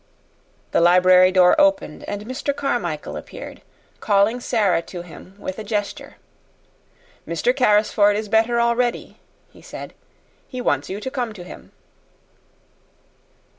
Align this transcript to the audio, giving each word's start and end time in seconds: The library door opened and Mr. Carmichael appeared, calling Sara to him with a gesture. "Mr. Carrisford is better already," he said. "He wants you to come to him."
The 0.71 0.81
library 0.81 1.31
door 1.31 1.53
opened 1.61 2.05
and 2.05 2.25
Mr. 2.25 2.55
Carmichael 2.55 3.15
appeared, 3.15 3.61
calling 3.99 4.39
Sara 4.39 4.81
to 4.81 5.03
him 5.03 5.35
with 5.37 5.59
a 5.59 5.63
gesture. 5.63 6.15
"Mr. 7.27 7.53
Carrisford 7.55 8.15
is 8.15 8.27
better 8.27 8.59
already," 8.59 9.19
he 9.51 9.61
said. 9.61 9.93
"He 10.47 10.59
wants 10.59 10.89
you 10.89 10.99
to 10.99 11.11
come 11.11 11.33
to 11.33 11.43
him." 11.43 11.71